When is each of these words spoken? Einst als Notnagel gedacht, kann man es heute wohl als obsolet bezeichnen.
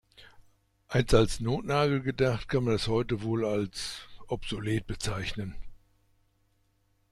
Einst 0.87 1.13
als 1.13 1.41
Notnagel 1.41 2.01
gedacht, 2.01 2.49
kann 2.49 2.63
man 2.63 2.73
es 2.73 2.87
heute 2.87 3.21
wohl 3.21 3.45
als 3.45 4.01
obsolet 4.25 4.87
bezeichnen. 4.87 5.53